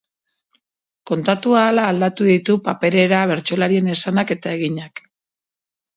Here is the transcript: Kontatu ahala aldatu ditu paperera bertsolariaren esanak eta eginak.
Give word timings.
Kontatu 1.09 1.53
ahala 1.59 1.83
aldatu 1.91 2.27
ditu 2.29 2.57
paperera 2.69 3.21
bertsolariaren 3.33 3.93
esanak 3.97 4.37
eta 4.37 4.59
eginak. 4.61 5.07